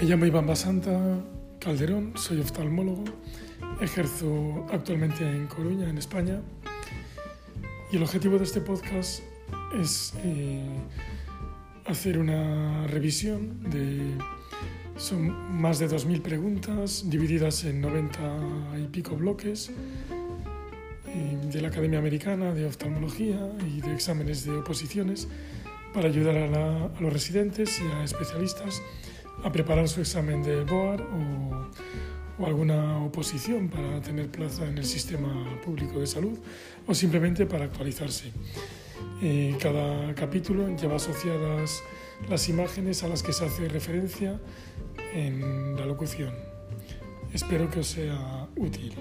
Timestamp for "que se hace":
43.22-43.68